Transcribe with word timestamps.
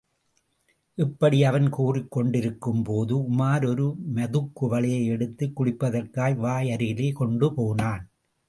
இப்படி 0.97 1.43
அவன் 1.43 1.69
கூறிக் 1.69 2.11
கொண்டிருக்கும்போதே 2.11 3.13
உமார் 3.29 3.67
ஒரு 3.67 3.85
மதுக்குவளையை 4.15 5.05
எடுத்துக் 5.05 5.61
குடிப்பதற்காக 5.61 6.35
வாய் 6.35 6.71
அருகிலே 6.71 7.11
கொண்டு 7.11 7.53
போனான். 7.53 8.03